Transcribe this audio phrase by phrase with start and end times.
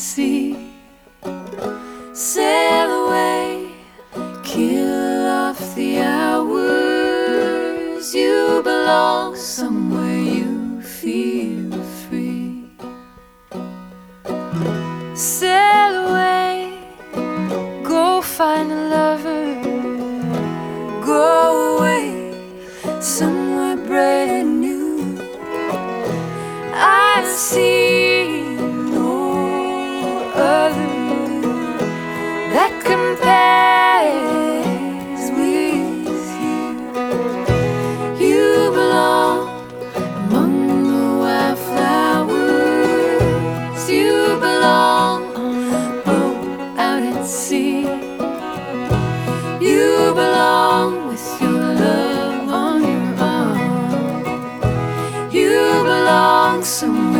[0.00, 0.56] sea.
[2.14, 3.70] Sail away,
[4.42, 7.34] kill off the hours.
[8.14, 12.70] You belong somewhere you feel free.
[15.14, 16.78] Sail away,
[17.84, 19.44] go find a lover.
[21.04, 22.08] Go away
[23.00, 25.18] somewhere brand new.
[26.72, 27.69] I see.
[56.64, 57.19] so much.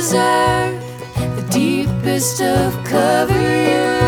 [0.00, 0.80] deserve
[1.36, 3.99] the deepest of cover.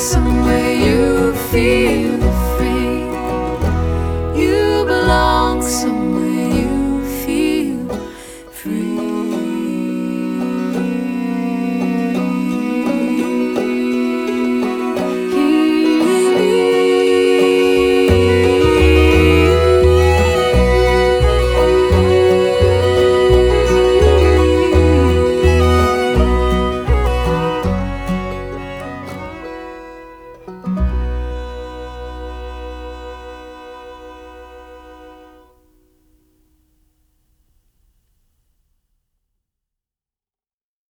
[0.00, 2.19] somewhere you feel